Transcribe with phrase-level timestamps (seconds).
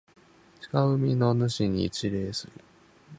[0.59, 2.53] 近海の主に一礼する。